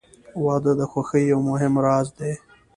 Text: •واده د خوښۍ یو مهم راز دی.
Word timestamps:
•واده 0.45 0.71
د 0.79 0.81
خوښۍ 0.91 1.23
یو 1.31 1.39
مهم 1.49 1.73
راز 1.85 2.07
دی. 2.19 2.33